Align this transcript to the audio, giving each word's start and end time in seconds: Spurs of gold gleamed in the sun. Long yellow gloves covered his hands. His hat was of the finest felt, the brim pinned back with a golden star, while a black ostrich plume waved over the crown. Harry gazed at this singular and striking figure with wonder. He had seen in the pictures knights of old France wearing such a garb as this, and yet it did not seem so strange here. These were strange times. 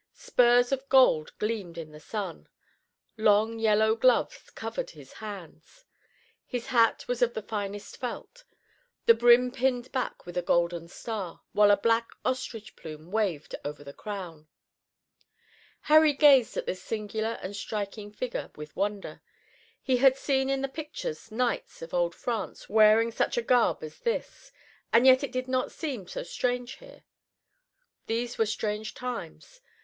Spurs 0.15 0.71
of 0.71 0.89
gold 0.89 1.31
gleamed 1.37 1.77
in 1.77 1.91
the 1.91 1.99
sun. 1.99 2.49
Long 3.17 3.59
yellow 3.59 3.95
gloves 3.95 4.49
covered 4.49 4.89
his 4.89 5.13
hands. 5.13 5.85
His 6.47 6.65
hat 6.65 7.05
was 7.07 7.21
of 7.21 7.35
the 7.35 7.43
finest 7.43 7.97
felt, 7.97 8.43
the 9.05 9.13
brim 9.13 9.51
pinned 9.51 9.91
back 9.91 10.25
with 10.25 10.35
a 10.37 10.41
golden 10.41 10.87
star, 10.87 11.41
while 11.51 11.69
a 11.69 11.77
black 11.77 12.09
ostrich 12.25 12.75
plume 12.75 13.11
waved 13.11 13.53
over 13.63 13.83
the 13.83 13.93
crown. 13.93 14.47
Harry 15.81 16.13
gazed 16.13 16.57
at 16.57 16.65
this 16.65 16.81
singular 16.81 17.37
and 17.39 17.55
striking 17.55 18.11
figure 18.11 18.49
with 18.55 18.75
wonder. 18.75 19.21
He 19.83 19.97
had 19.97 20.17
seen 20.17 20.49
in 20.49 20.63
the 20.63 20.67
pictures 20.67 21.31
knights 21.31 21.83
of 21.83 21.93
old 21.93 22.15
France 22.15 22.67
wearing 22.67 23.11
such 23.11 23.37
a 23.37 23.43
garb 23.43 23.83
as 23.83 23.99
this, 23.99 24.51
and 24.91 25.05
yet 25.05 25.23
it 25.23 25.31
did 25.31 25.47
not 25.47 25.71
seem 25.71 26.07
so 26.07 26.23
strange 26.23 26.77
here. 26.77 27.03
These 28.07 28.39
were 28.39 28.47
strange 28.47 28.95
times. 28.95 29.61